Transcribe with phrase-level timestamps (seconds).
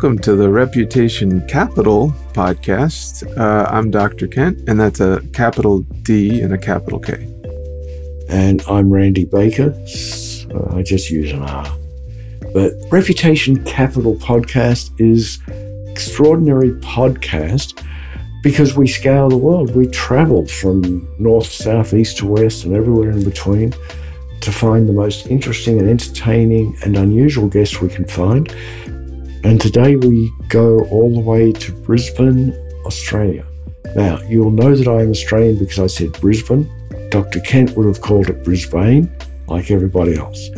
[0.00, 3.22] Welcome to the Reputation Capital podcast.
[3.36, 4.28] Uh, I'm Dr.
[4.28, 7.28] Kent, and that's a capital D and a capital K.
[8.30, 9.74] And I'm Randy Baker.
[10.54, 11.66] Uh, I just use an R.
[12.54, 15.38] But Reputation Capital podcast is
[15.90, 17.86] extraordinary podcast
[18.42, 19.76] because we scale the world.
[19.76, 23.74] We travel from north, south, east to west, and everywhere in between
[24.40, 28.50] to find the most interesting and entertaining and unusual guests we can find.
[29.42, 32.52] And today we go all the way to Brisbane,
[32.84, 33.46] Australia.
[33.96, 36.70] Now, you'll know that I am Australian because I said Brisbane.
[37.10, 37.40] Dr.
[37.40, 39.10] Kent would have called it Brisbane,
[39.48, 40.50] like everybody else.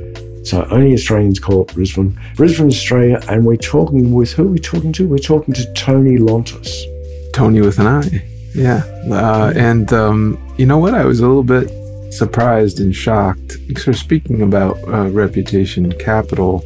[0.44, 2.18] So only Australians call it Brisbane.
[2.34, 5.06] Brisbane, Australia, and we're talking with who are we talking to?
[5.06, 6.72] We're talking to Toni Lontis.
[7.32, 8.24] Toni with an I.
[8.52, 8.82] Yeah.
[9.08, 10.94] Uh, and um, you know what?
[10.94, 11.70] I was a little bit
[12.12, 13.56] surprised and shocked.
[13.78, 16.64] So, speaking about uh, reputation capital,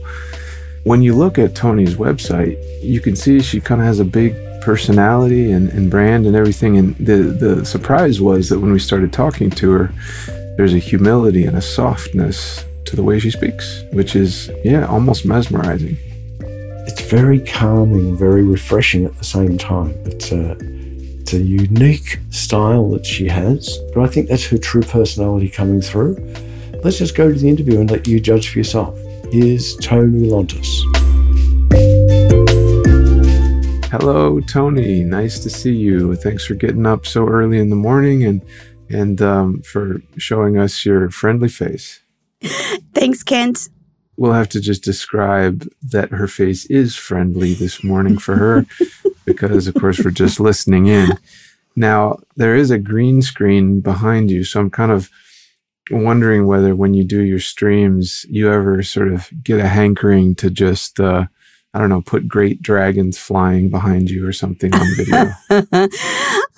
[0.86, 4.36] when you look at Toni's website, you can see she kind of has a big
[4.62, 6.78] personality and, and brand and everything.
[6.78, 9.92] And the, the surprise was that when we started talking to her,
[10.56, 15.26] there's a humility and a softness to the way she speaks, which is, yeah, almost
[15.26, 15.96] mesmerizing.
[16.86, 19.90] It's very calming, very refreshing at the same time.
[20.04, 20.56] It's a
[21.20, 25.80] it's a unique style that she has, but I think that's her true personality coming
[25.80, 26.14] through.
[26.84, 28.96] Let's just go to the interview and let you judge for yourself.
[29.32, 30.82] Here's Toni Lontis.
[33.90, 35.02] Hello, Toni.
[35.02, 36.14] Nice to see you.
[36.14, 38.40] Thanks for getting up so early in the morning and
[38.88, 42.00] and um, for showing us your friendly face.
[42.94, 43.68] Thanks, Kent.
[44.16, 48.66] We'll have to just describe that her face is friendly this morning for her
[49.24, 51.18] because, of course, we're just listening in.
[51.74, 54.44] Now, there is a green screen behind you.
[54.44, 55.10] So I'm kind of
[55.90, 60.50] wondering whether when you do your streams, you ever sort of get a hankering to
[60.50, 61.26] just, uh,
[61.74, 65.30] I don't know, put great dragons flying behind you or something on video.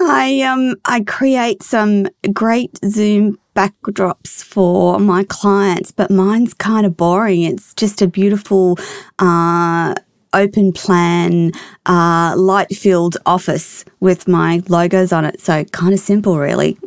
[0.01, 6.97] I um I create some great Zoom backdrops for my clients, but mine's kind of
[6.97, 7.43] boring.
[7.43, 8.79] It's just a beautiful
[9.19, 9.95] uh
[10.33, 11.53] open plan,
[11.87, 15.41] uh, light filled office with my logos on it.
[15.41, 16.79] So kind of simple, really.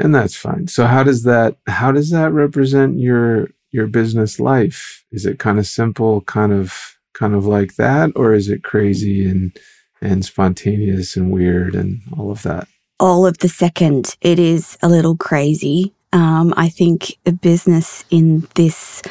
[0.00, 0.68] And that's fine.
[0.68, 5.04] So how does that how does that represent your your business life?
[5.10, 9.28] Is it kind of simple, kind of kind of like that, or is it crazy
[9.28, 9.56] and
[10.00, 12.68] and spontaneous and weird and all of that?
[13.00, 14.16] All of the second.
[14.20, 15.92] It is a little crazy.
[16.12, 19.02] Um, I think a business in this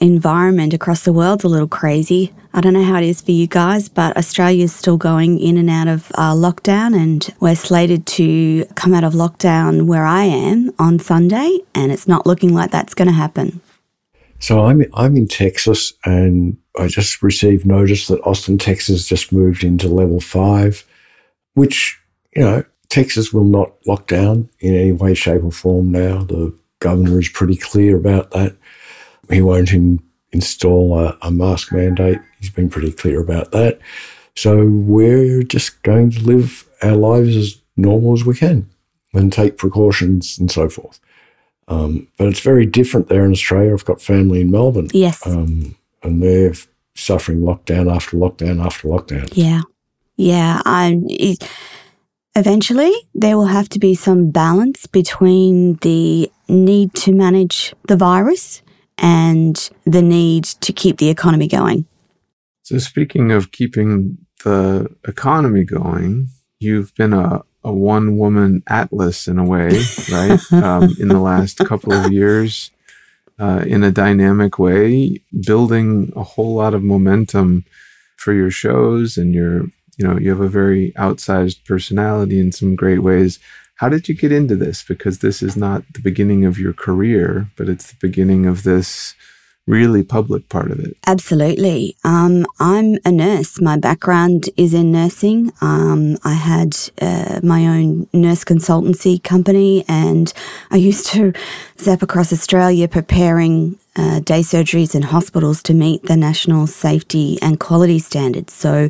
[0.00, 2.32] environment across the world's a little crazy.
[2.54, 5.56] I don't know how it is for you guys, but Australia is still going in
[5.56, 10.24] and out of uh, lockdown, and we're slated to come out of lockdown where I
[10.24, 13.60] am on Sunday, and it's not looking like that's going to happen.
[14.38, 19.64] So I'm I'm in Texas, and I just received notice that Austin, Texas, just moved
[19.64, 20.84] into level five,
[21.54, 21.98] which
[22.36, 26.24] you know Texas will not lock down in any way, shape, or form now.
[26.24, 28.56] The governor is pretty clear about that.
[29.30, 30.02] He won't in,
[30.32, 32.18] install a, a mask mandate.
[32.40, 33.78] He's been pretty clear about that.
[34.34, 38.68] So we're just going to live our lives as normal as we can
[39.12, 41.00] and take precautions and so forth.
[41.68, 43.72] Um, but it's very different there in Australia.
[43.72, 44.88] I've got family in Melbourne.
[44.92, 45.26] Yes.
[45.26, 46.54] Um, and they're
[46.94, 49.30] suffering lockdown after lockdown after lockdown.
[49.34, 49.62] Yeah.
[50.16, 50.60] Yeah.
[50.64, 51.06] I'm.
[52.34, 58.62] Eventually, there will have to be some balance between the need to manage the virus
[59.02, 61.84] and the need to keep the economy going.
[62.62, 66.28] So, speaking of keeping the economy going,
[66.60, 69.82] you've been a, a one woman atlas in a way,
[70.12, 70.52] right?
[70.52, 72.70] um, in the last couple of years,
[73.38, 77.64] uh, in a dynamic way, building a whole lot of momentum
[78.16, 79.64] for your shows and your,
[79.96, 83.40] you know, you have a very outsized personality in some great ways.
[83.82, 84.84] How did you get into this?
[84.84, 89.16] Because this is not the beginning of your career, but it's the beginning of this
[89.66, 90.96] really public part of it.
[91.04, 91.96] Absolutely.
[92.04, 93.60] Um, I'm a nurse.
[93.60, 95.50] My background is in nursing.
[95.60, 100.32] Um, I had uh, my own nurse consultancy company, and
[100.70, 101.32] I used to
[101.80, 107.60] zap across Australia preparing uh, day surgeries in hospitals to meet the national safety and
[107.60, 108.52] quality standards.
[108.52, 108.88] So,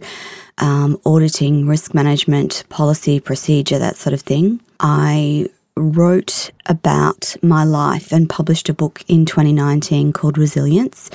[0.58, 4.60] um, auditing, risk management, policy, procedure, that sort of thing.
[4.80, 11.10] I wrote about my life and published a book in 2019 called Resilience.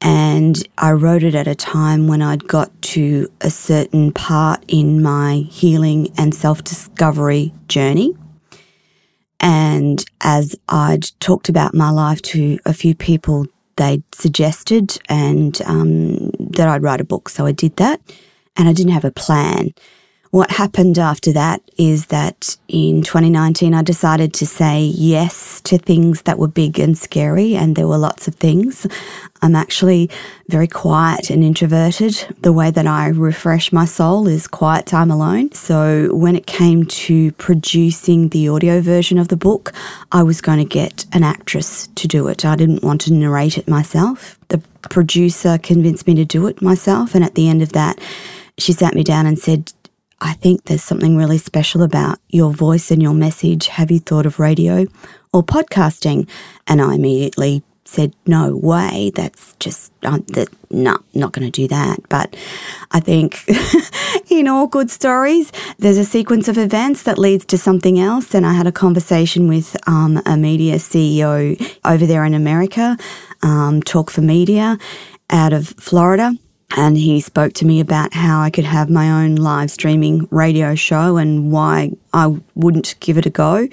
[0.00, 5.02] And I wrote it at a time when I'd got to a certain part in
[5.02, 8.16] my healing and self discovery journey.
[9.40, 13.46] And as I'd talked about my life to a few people,
[13.76, 17.30] they suggested and um, that I'd write a book.
[17.30, 17.98] So I did that
[18.54, 19.70] and I didn't have a plan.
[20.30, 26.22] What happened after that is that in 2019, I decided to say yes to things
[26.22, 28.86] that were big and scary, and there were lots of things.
[29.40, 30.10] I'm actually
[30.48, 32.12] very quiet and introverted.
[32.42, 35.52] The way that I refresh my soul is quiet time alone.
[35.52, 39.72] So when it came to producing the audio version of the book,
[40.12, 42.44] I was going to get an actress to do it.
[42.44, 44.38] I didn't want to narrate it myself.
[44.48, 47.98] The producer convinced me to do it myself, and at the end of that,
[48.58, 49.72] she sat me down and said,
[50.20, 53.68] I think there's something really special about your voice and your message.
[53.68, 54.86] Have you thought of radio
[55.32, 56.28] or podcasting?
[56.66, 59.12] And I immediately said, no way.
[59.14, 62.00] That's just, uh, that, no, not going to do that.
[62.08, 62.36] But
[62.90, 63.44] I think
[64.30, 68.34] in all good stories, there's a sequence of events that leads to something else.
[68.34, 72.98] And I had a conversation with um, a media CEO over there in America,
[73.42, 74.78] um, Talk for Media
[75.30, 76.34] out of Florida
[76.76, 80.74] and he spoke to me about how I could have my own live streaming radio
[80.74, 83.68] show and why I wouldn't give it a go.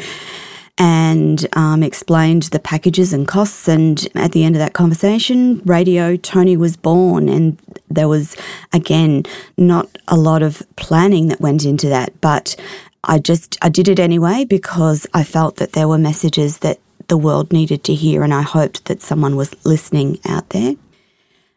[0.77, 3.69] And um, explained the packages and costs.
[3.69, 7.29] And at the end of that conversation, Radio Toni was born.
[7.29, 7.57] And
[7.89, 8.35] there was,
[8.73, 9.23] again,
[9.57, 12.19] not a lot of planning that went into that.
[12.19, 12.57] But
[13.05, 17.17] I just, I did it anyway because I felt that there were messages that the
[17.17, 18.21] world needed to hear.
[18.23, 20.75] And I hoped that someone was listening out there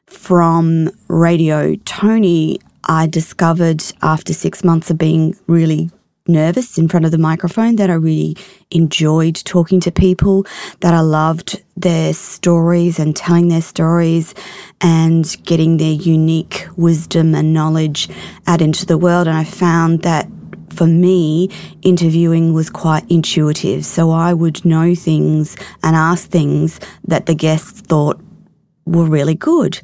[0.08, 5.90] from Radio Toni, I discovered after six months of being really
[6.26, 8.36] nervous in front of the microphone that I really
[8.70, 10.46] enjoyed talking to people,
[10.80, 14.34] that I loved their stories and telling their stories
[14.80, 18.08] and getting their unique wisdom and knowledge
[18.46, 19.26] out into the world.
[19.26, 20.28] And I found that
[20.70, 21.50] for me,
[21.82, 23.84] interviewing was quite intuitive.
[23.84, 28.20] So I would know things and ask things that the guests thought
[28.88, 29.80] were really good.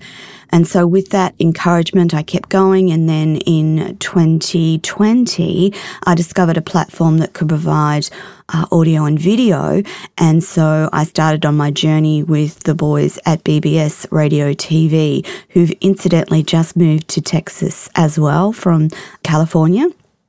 [0.55, 2.93] And so, with that encouragement, I kept going.
[2.93, 5.73] And then in 2020,
[6.05, 8.09] I discovered a platform that could provide
[8.51, 9.83] uh, audio and video.
[10.17, 15.73] And so, I started on my journey with the boys at BBS Radio TV, who've
[15.81, 18.91] incidentally just moved to Texas as well from
[19.25, 19.89] California.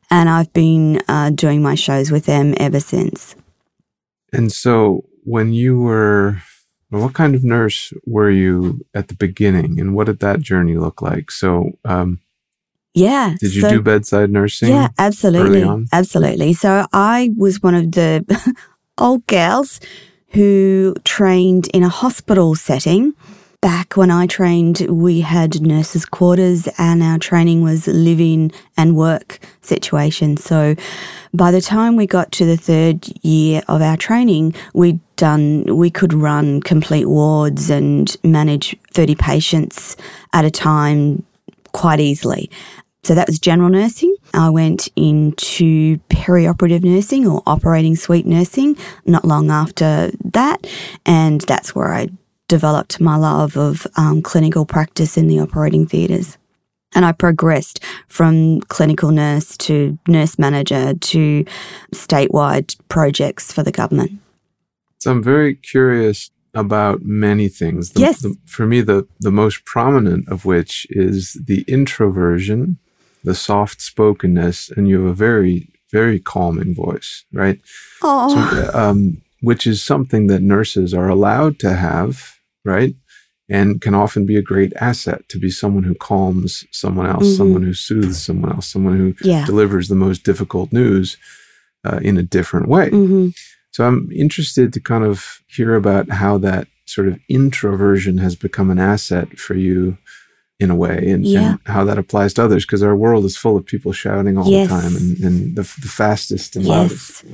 [0.10, 3.36] And I've been uh, doing my shows with them ever since.
[4.33, 6.42] And so, when you were
[7.00, 11.01] what kind of nurse were you at the beginning, and what did that journey look
[11.01, 11.31] like?
[11.31, 12.19] So, um,
[12.94, 13.36] yeah.
[13.39, 14.69] Did you so, do bedside nursing?
[14.69, 16.53] Yeah, absolutely, absolutely.
[16.53, 18.25] So I was one of the
[18.97, 19.80] old gals
[20.30, 23.13] who trained in a hospital setting.
[23.65, 29.39] Back when I trained, we had nurses' quarters, and our training was living and work
[29.63, 30.38] situation.
[30.38, 30.75] So
[31.33, 35.89] by the time we got to the third year of our training, we'd done, we
[35.89, 39.97] could run complete wards and manage 30 patients
[40.31, 41.25] at a time
[41.71, 42.51] quite easily.
[43.01, 44.15] So that was general nursing.
[44.35, 48.77] I went into perioperative nursing or operating suite nursing
[49.07, 50.67] not long after that.
[51.03, 52.09] And that's where I
[52.47, 56.38] developed my love of um, clinical practice in the operating theatres.
[56.94, 61.45] And I progressed from clinical nurse to nurse manager to
[61.94, 64.19] statewide projects for the government.
[65.00, 67.91] So I'm very curious about many things.
[67.91, 68.22] The, yes.
[68.22, 72.77] The, for me, the, the most prominent of which is the introversion,
[73.24, 77.60] the soft spokenness, and you have a very, very calming voice, right?
[78.01, 78.34] Oh.
[78.34, 82.35] So, um, which is something that nurses are allowed to have,
[82.65, 82.95] right?
[83.50, 87.38] and can often be a great asset to be someone who calms someone else, mm-hmm.
[87.38, 89.45] someone who soothes someone else, someone who yeah.
[89.45, 91.17] delivers the most difficult news
[91.86, 92.89] uh, in a different way.
[92.89, 93.29] Mm-hmm.
[93.72, 98.72] So I'm interested to kind of hear about how that sort of introversion has become
[98.72, 99.98] an asset for you
[100.60, 101.51] in a way and, yeah.
[101.51, 104.50] and how that applies to others because our world is full of people shouting all
[104.50, 104.69] yes.
[104.69, 106.77] the time and, and the, the, fastest and yes.
[106.77, 107.25] loudest.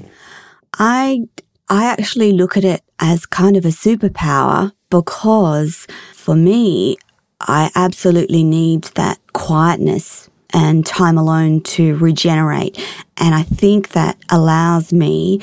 [0.74, 1.22] I
[1.70, 6.98] I actually look at it as kind of a superpower because for me,
[7.40, 12.78] I absolutely need that quietness and time alone to regenerate.
[13.18, 15.42] And I think that allows me,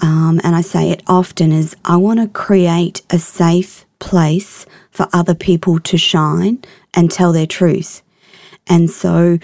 [0.00, 5.08] um, and I say it often, is I want to create a safe place for
[5.12, 6.62] other people to shine
[6.92, 8.02] and tell their truth.
[8.66, 9.38] And so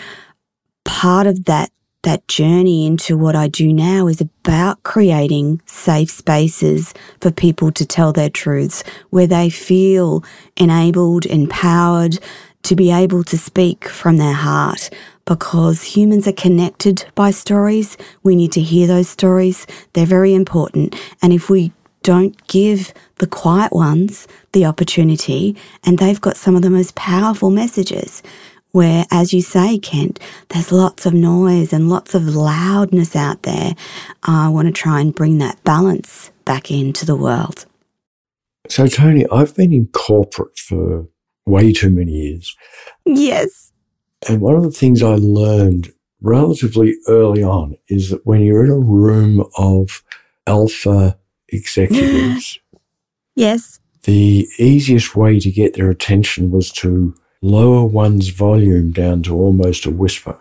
[0.84, 1.70] part of that
[2.04, 7.84] that journey into what I do now is about creating safe spaces for people to
[7.84, 10.24] tell their truths where they feel
[10.56, 12.18] enabled, empowered
[12.62, 14.90] to be able to speak from their heart
[15.26, 17.96] because humans are connected by stories.
[18.22, 19.66] We need to hear those stories.
[19.92, 20.94] They're very important.
[21.22, 26.62] And if we don't give the quiet ones the opportunity, and they've got some of
[26.62, 28.22] the most powerful messages.
[28.74, 33.76] Where, as you say, Kent, there's lots of noise and lots of loudness out there.
[34.24, 37.66] I want to try and bring that balance back into the world.
[38.68, 41.06] So, Toni, I've been in corporate for
[41.46, 42.56] way too many years.
[43.04, 43.70] Yes.
[44.28, 48.72] And one of the things I learned relatively early on is that when you're in
[48.72, 50.02] a room of
[50.48, 51.16] alpha
[51.48, 52.58] executives,
[53.36, 57.14] yes, the easiest way to get their attention was to
[57.44, 60.36] lower one's volume down to almost a whisper,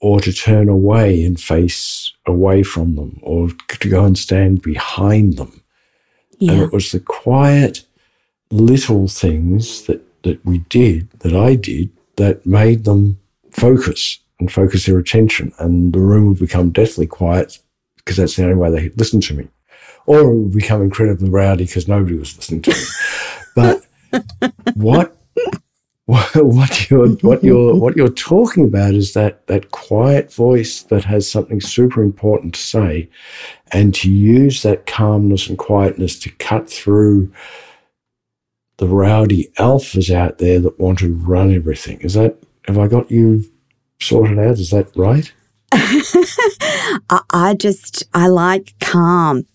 [0.00, 5.36] or to turn away and face away from them, or to go and stand behind
[5.36, 5.62] them.
[6.38, 7.84] yeah, And it was the quiet
[8.50, 13.18] little things that, that we did, that I did, that made them
[13.52, 15.52] focus and focus their attention.
[15.60, 17.58] And the room would become deathly quiet
[17.96, 19.48] because that's the only way they could listen to me.
[20.06, 22.84] Or it would become incredibly rowdy because nobody was listening to me.
[23.54, 25.62] but what what
[26.34, 31.30] what you're what you're what you're talking about is that that quiet voice that has
[31.30, 33.08] something super important to say,
[33.72, 37.32] and to use that calmness and quietness to cut through
[38.78, 42.00] the rowdy alphas out there that want to run everything.
[42.00, 42.36] Is that
[42.66, 43.44] have I got you
[44.00, 44.58] sorted out?
[44.58, 45.32] Is that right?
[47.32, 49.46] I, just, I like calm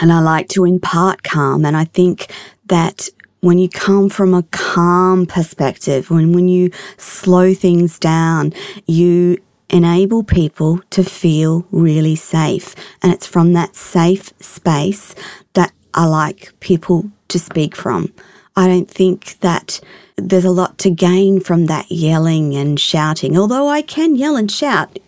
[0.00, 1.64] and I like to impart calm.
[1.64, 2.32] And I think
[2.66, 3.08] that
[3.40, 8.52] when you come from a calm perspective, when, when you slow things down,
[8.86, 9.38] you
[9.70, 12.74] enable people to feel really safe.
[13.02, 15.14] And it's from that safe space
[15.52, 18.12] that I like people to speak from.
[18.56, 19.80] I don't think that
[20.16, 24.50] there's a lot to gain from that yelling and shouting, although I can yell and
[24.50, 24.98] shout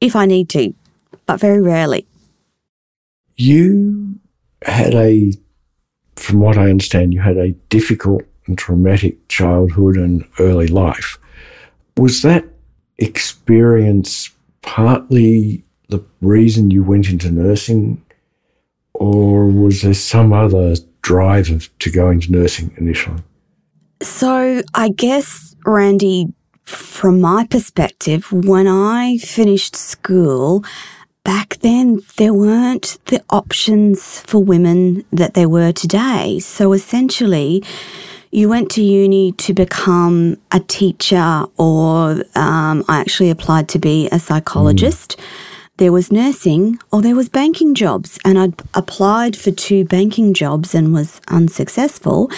[0.00, 0.74] if I need to,
[1.26, 2.06] but very rarely.
[3.36, 4.18] You
[4.62, 5.32] had a,
[6.16, 11.18] from what I understand, you had a difficult and traumatic childhood and early life.
[11.96, 12.44] Was that
[12.98, 14.30] experience
[14.62, 18.02] partly the reason you went into nursing,
[18.94, 23.22] or was there some other drive to go into nursing initially?
[24.02, 26.28] So I guess, Randy,
[26.64, 30.64] from my perspective, when I finished school,
[31.24, 36.38] back then there weren't the options for women that there were today.
[36.38, 37.64] So essentially,
[38.30, 44.08] you went to uni to become a teacher, or um, I actually applied to be
[44.10, 45.18] a psychologist.
[45.76, 50.74] There was nursing or there was banking jobs, and I'd applied for two banking jobs
[50.74, 52.30] and was unsuccessful.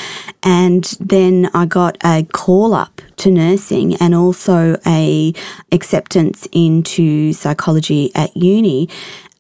[0.43, 5.33] And then I got a call up to nursing and also a
[5.73, 8.89] acceptance into psychology at uni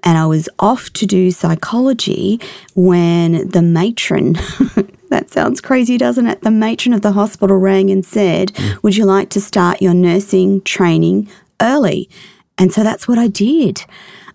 [0.06, 2.40] and I was off to do psychology
[2.76, 4.34] when the matron,
[5.10, 6.42] that sounds crazy, doesn't it?
[6.42, 8.82] The matron of the hospital rang and said, mm.
[8.84, 11.28] Would you like to start your nursing training
[11.60, 12.08] early?
[12.56, 13.84] And so that's what I did.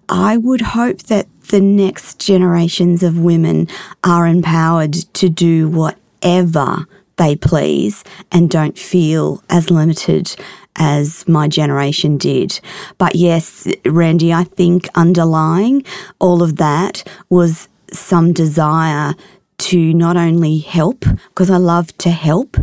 [0.10, 3.70] I would hope that the next generations of women
[4.04, 6.86] are empowered to do whatever
[7.22, 10.36] they please and don't feel as limited
[10.78, 12.60] as my generation did.
[12.98, 15.84] But yes, Randy, I think underlying
[16.20, 19.14] all of that was some desire
[19.60, 22.58] to not only help, because I love to help,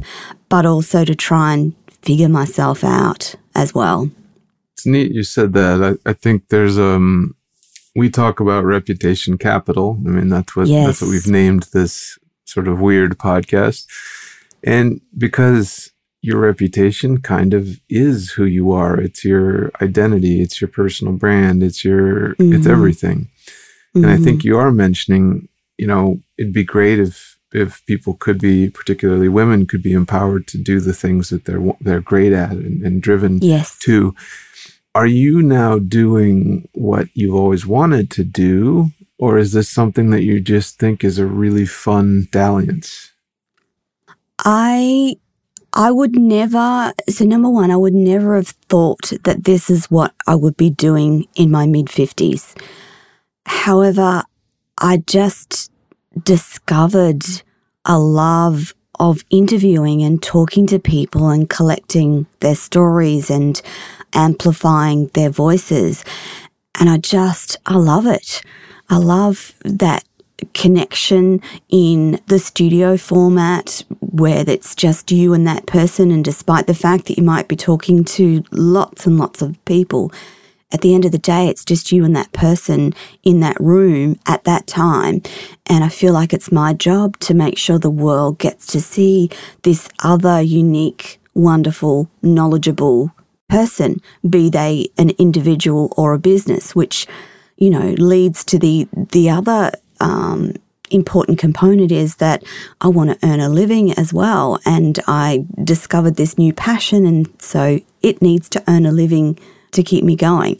[0.48, 4.10] but also to try and figure myself out as well.
[4.72, 5.98] It's neat you said that.
[6.04, 7.36] I, I think there's um
[7.94, 9.98] we talk about reputation capital.
[10.04, 13.86] I mean that's what that's what we've named this sort of weird podcast.
[14.64, 15.90] And because
[16.22, 19.00] your reputation kind of is who you are.
[19.00, 22.70] It's your identity, it's your personal brand, it's your it's Mhm.
[22.70, 23.28] everything.
[23.94, 25.48] And I think you are mentioning,
[25.78, 30.46] you know, it'd be great if if people could be, particularly women, could be empowered
[30.48, 33.78] to do the things that they're they're great at and, and driven yes.
[33.80, 34.14] to.
[34.94, 40.24] Are you now doing what you've always wanted to do, or is this something that
[40.24, 43.12] you just think is a really fun dalliance?
[44.38, 45.16] I
[45.72, 50.14] I would never so number one, I would never have thought that this is what
[50.26, 52.54] I would be doing in my mid fifties.
[53.46, 54.22] However,
[54.78, 55.70] I just
[56.22, 57.24] discovered
[57.84, 63.60] a love of interviewing and talking to people and collecting their stories and
[64.12, 66.04] amplifying their voices.
[66.80, 68.42] And I just, I love it.
[68.90, 70.04] I love that
[70.54, 76.10] connection in the studio format where it's just you and that person.
[76.10, 80.12] And despite the fact that you might be talking to lots and lots of people,
[80.70, 82.92] at the end of the day, it's just you and that person
[83.22, 85.22] in that room at that time.
[85.66, 89.30] And I feel like it's my job to make sure the world gets to see
[89.62, 93.12] this other unique, wonderful, knowledgeable
[93.48, 97.06] person, be they an individual or a business, which,
[97.56, 100.54] you know, leads to the, the other, um,
[100.90, 102.44] important component is that
[102.80, 104.58] I want to earn a living as well.
[104.64, 107.06] And I discovered this new passion.
[107.06, 109.38] And so it needs to earn a living
[109.72, 110.58] to keep me going.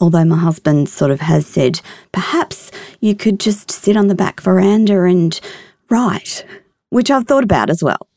[0.00, 1.80] Although my husband sort of has said,
[2.12, 5.40] perhaps you could just sit on the back veranda and
[5.88, 6.44] write,
[6.90, 8.08] which I've thought about as well.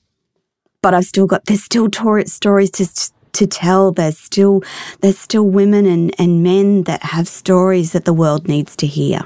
[0.82, 1.90] But I've still got, there's still
[2.26, 3.92] stories to, to tell.
[3.92, 4.64] There's still,
[5.02, 9.22] there's still women and, and men that have stories that the world needs to hear.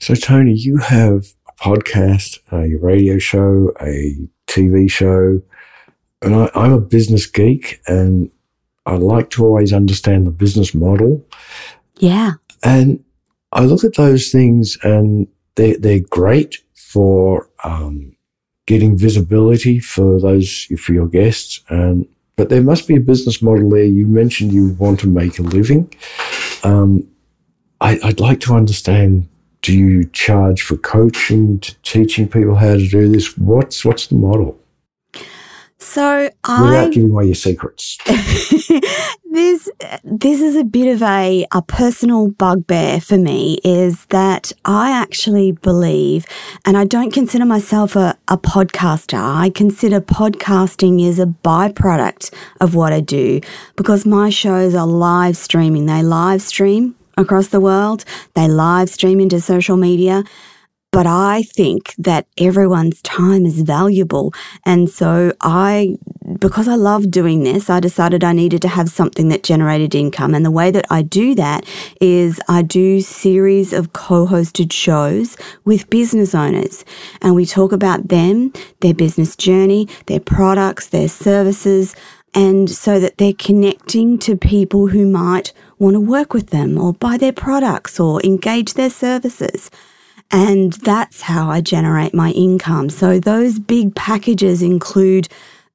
[0.00, 5.42] So, Toni, you have a podcast, a radio show, a TV show,
[6.22, 8.30] and I, I'm a business geek and
[8.86, 11.24] I like to always understand the business model.
[11.98, 12.32] Yeah.
[12.62, 13.04] And
[13.52, 18.16] I look at those things and they're, they're great for um,
[18.66, 21.60] getting visibility for those, for your guests.
[21.68, 23.84] And, but there must be a business model there.
[23.84, 25.92] You mentioned you want to make a living.
[26.64, 27.06] Um,
[27.80, 29.28] I, I'd like to understand
[29.62, 33.36] do you charge for coaching, teaching people how to do this?
[33.36, 34.58] What's what's the model?
[35.80, 37.98] So I without giving away your secrets,
[39.30, 39.70] this
[40.04, 43.58] this is a bit of a a personal bugbear for me.
[43.64, 46.26] Is that I actually believe,
[46.64, 49.18] and I don't consider myself a, a podcaster.
[49.18, 53.40] I consider podcasting is a byproduct of what I do
[53.76, 55.86] because my shows are live streaming.
[55.86, 58.04] They live stream across the world.
[58.34, 60.24] They live stream into social media.
[60.90, 64.32] But I think that everyone's time is valuable.
[64.64, 65.98] And so I,
[66.40, 70.34] because I love doing this, I decided I needed to have something that generated income.
[70.34, 71.66] And the way that I do that
[72.00, 76.86] is I do series of co-hosted shows with business owners.
[77.20, 81.94] And we talk about them, their business journey, their products, their services,
[82.34, 86.92] and so that they're connecting to people who might want to work with them or
[86.92, 89.70] buy their products or engage their services.
[90.30, 92.90] And that's how I generate my income.
[92.90, 95.28] So those big packages include,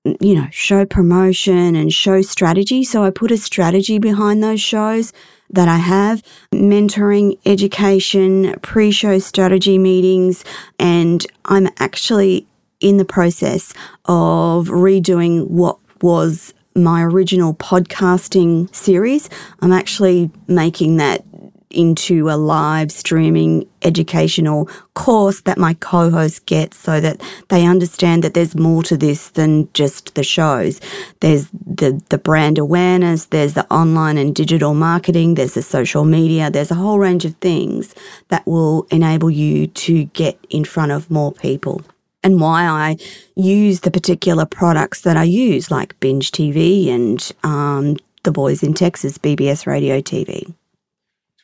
[0.03, 2.83] you know, show promotion and show strategy.
[2.83, 5.11] So I put a strategy behind those shows
[5.49, 10.43] that I have mentoring, education, pre show strategy meetings,
[10.79, 12.45] and I'm actually
[12.79, 13.73] in the process
[14.05, 19.29] of redoing what was my original podcasting series.
[19.61, 21.23] I'm actually making that
[21.69, 28.35] into a live streaming educational course that my co-host gets so that they understand that
[28.35, 30.79] there's more to this than just the shows.
[31.21, 36.51] There's the, the brand awareness, there's the online and digital marketing, there's the social media,
[36.51, 37.95] there's a whole range of things
[38.27, 41.81] that will enable you to get in front of more people
[42.23, 42.97] and why I
[43.35, 48.73] use the particular products that I use, like Binge TV and um, The Boys in
[48.73, 50.53] Texas, BBS Radio TV.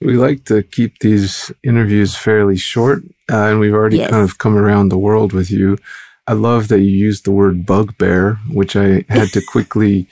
[0.02, 4.10] We like to keep these interviews fairly short, uh, and we've already yes.
[4.10, 5.78] kind of come around the world with you.
[6.26, 10.08] I love that you used the word bugbear, which I had to quickly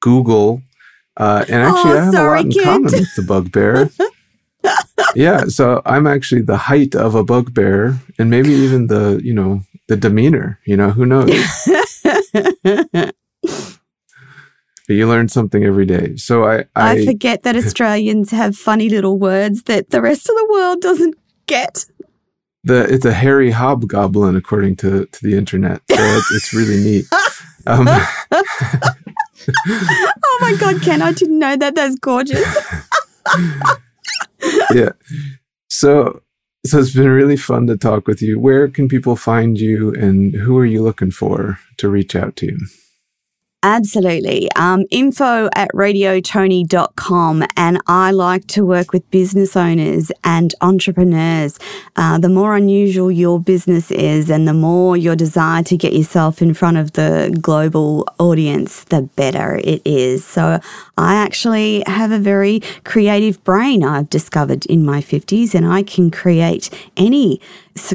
[0.00, 0.62] Google.
[1.16, 2.64] Uh, and actually, oh, I have sorry, a lot in kid.
[2.64, 3.90] common with the bugbear.
[5.14, 9.62] yeah, so I'm actually the height of a bugbear, and maybe even the you know
[9.88, 10.58] the demeanor.
[10.64, 11.30] You know, who knows?
[14.90, 16.16] but you learn something every day.
[16.16, 20.34] So I, I, I forget that Australians have funny little words that the rest of
[20.34, 21.86] the world doesn't get.
[22.64, 25.82] The it's a hairy hobgoblin according to to the internet.
[25.90, 27.04] So it's, it's really neat.
[27.66, 28.44] Um, oh
[30.40, 31.02] my god, Ken!
[31.02, 31.74] I didn't know that.
[31.74, 32.42] That's gorgeous.
[34.74, 34.90] yeah.
[35.68, 36.22] So
[36.66, 38.38] so it's been really fun to talk with you.
[38.38, 42.46] Where can people find you and who are you looking for to reach out to
[42.46, 42.58] you?
[43.62, 44.50] Absolutely.
[44.56, 47.44] Um, info at radiotoni.com.
[47.58, 51.58] And I like to work with business owners and entrepreneurs.
[51.94, 56.40] Uh, the more unusual your business is and the more your desire to get yourself
[56.40, 60.24] in front of the global audience, the better it is.
[60.24, 60.58] So
[60.96, 66.10] I actually have a very creative brain I've discovered in my 50s, and I can
[66.10, 67.42] create any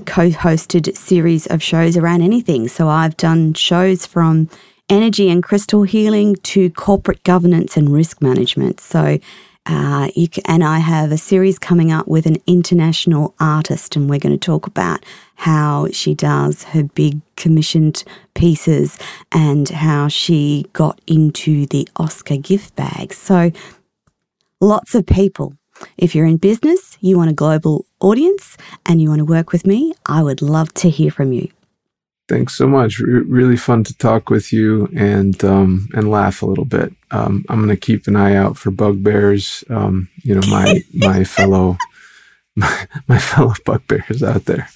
[0.05, 2.67] co hosted series of shows around anything.
[2.67, 4.47] So I've done shows from
[4.89, 8.79] energy and crystal healing to corporate governance and risk management.
[8.79, 9.19] So,
[9.67, 14.19] uh, can, and I have a series coming up with an international artist, and we're
[14.19, 15.03] going to talk about
[15.35, 18.03] how she does her big commissioned
[18.35, 18.99] pieces
[19.31, 23.11] and how she got into the Oscar gift bag.
[23.13, 23.51] So,
[24.61, 25.55] lots of people.
[25.97, 29.65] If you're in business, you want a global audience, and you want to work with
[29.65, 31.49] me, I would love to hear from you.
[32.27, 32.99] Thanks so much.
[32.99, 36.91] R- really fun to talk with you and um, and laugh a little bit.
[37.11, 39.63] Um, I'm going to keep an eye out for bugbears.
[39.69, 41.77] Um, you know, my my fellow
[42.55, 44.67] my, my fellow bugbears out there.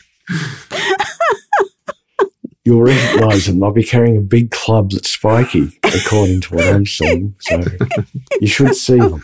[2.66, 3.60] You'll recognize them.
[3.60, 7.34] They'll be carrying a big club that's spiky, according to what I'm seeing.
[7.40, 7.64] So
[8.40, 9.24] you should see them.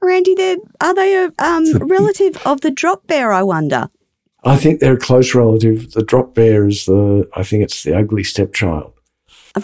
[0.00, 3.88] Randy, they're, are they a um, relative of the drop bear, I wonder?
[4.46, 5.90] I think they're a close relative.
[5.92, 8.92] The drop bear is the, I think it's the ugly stepchild.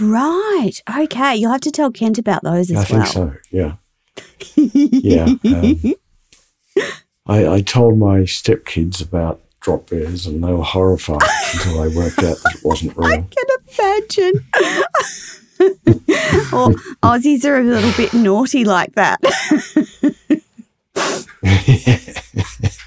[0.00, 0.72] Right.
[0.98, 1.36] Okay.
[1.36, 3.04] You'll have to tell Kent about those as I well.
[3.04, 3.34] think so.
[3.50, 3.74] Yeah.
[4.56, 5.26] yeah.
[5.44, 5.94] Um,
[7.26, 11.22] I, I told my stepkids about drop bears and they were horrified
[11.54, 13.12] until I worked out that it wasn't real.
[13.12, 13.46] I can
[13.78, 14.44] imagine.
[16.52, 16.70] or
[17.04, 19.20] Aussies are a little bit naughty like that.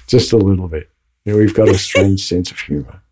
[0.06, 0.90] Just a little bit.
[1.26, 3.02] You know, we've got a strange sense of humour.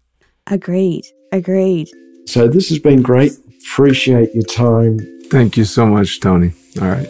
[0.46, 1.05] agreed.
[1.33, 1.88] Agreed.
[2.27, 3.33] So this has been great.
[3.66, 5.00] Appreciate your time.
[5.31, 6.53] Thank you so much, Toni.
[6.81, 7.09] All right.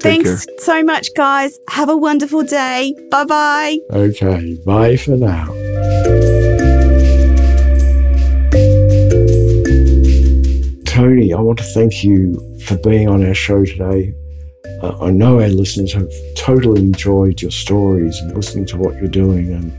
[0.00, 0.54] Take Thanks care.
[0.58, 1.58] so much, guys.
[1.68, 2.94] Have a wonderful day.
[3.10, 3.78] Bye bye.
[3.92, 4.56] Okay.
[4.64, 5.52] Bye for now.
[10.84, 14.14] Toni, I want to thank you for being on our show today.
[14.82, 19.08] Uh, I know our listeners have totally enjoyed your stories and listening to what you're
[19.08, 19.52] doing.
[19.52, 19.72] And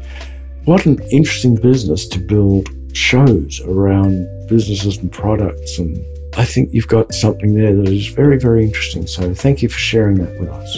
[0.67, 5.79] what an interesting business to build shows around businesses and products.
[5.79, 5.97] And
[6.35, 9.07] I think you've got something there that is very, very interesting.
[9.07, 10.77] So thank you for sharing that with us.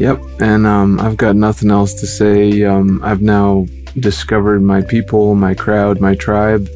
[0.00, 0.22] Yep.
[0.40, 2.64] And um, I've got nothing else to say.
[2.64, 3.66] Um, I've now
[3.98, 6.66] discovered my people, my crowd, my tribe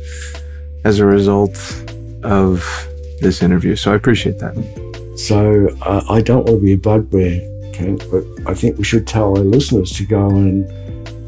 [0.84, 1.56] as a result
[2.24, 2.62] of
[3.22, 3.74] this interview.
[3.74, 4.54] So I appreciate that.
[5.16, 7.40] So uh, I don't want to be a bugbear,
[7.72, 10.66] Kent, but I think we should tell our listeners to go and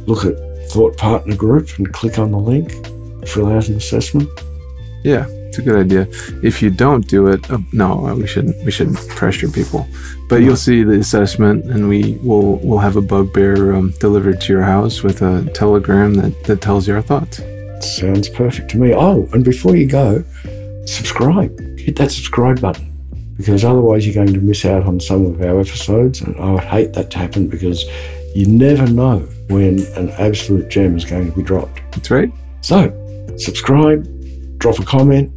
[0.07, 0.46] look at
[0.77, 2.71] Thought Partner Group and click on the link,
[3.27, 4.29] fill out an assessment.
[5.05, 6.07] Yeah, it's a good idea.
[6.43, 8.63] If you don't do it, uh, no, uh, we shouldn't.
[8.63, 9.87] We shouldn't pressure people.
[10.29, 14.53] But you'll see the assessment, and we will we'll have a bugbear um, delivered to
[14.53, 17.41] your house with a telegram that that tells you our thoughts.
[17.81, 18.93] Sounds perfect to me.
[18.95, 20.23] Oh, and before you go,
[20.85, 21.59] subscribe.
[21.79, 22.93] Hit that subscribe button
[23.39, 26.21] because otherwise you're going to miss out on some of our episodes.
[26.21, 27.83] And I would hate that to happen because
[28.35, 31.81] you never know when an absolute gem is going to be dropped.
[31.93, 32.31] That's right.
[32.61, 32.93] So,
[33.37, 34.07] subscribe,
[34.59, 35.33] drop a comment.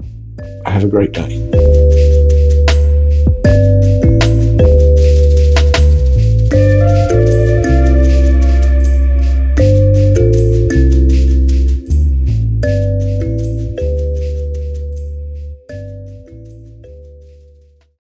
[0.65, 1.79] Have a great day.